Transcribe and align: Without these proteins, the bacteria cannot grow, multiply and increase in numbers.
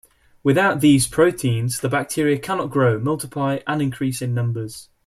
Without 0.41 0.79
these 0.79 1.05
proteins, 1.05 1.79
the 1.81 1.87
bacteria 1.87 2.39
cannot 2.39 2.71
grow, 2.71 2.97
multiply 2.97 3.59
and 3.67 3.83
increase 3.83 4.19
in 4.19 4.33
numbers. 4.33 4.89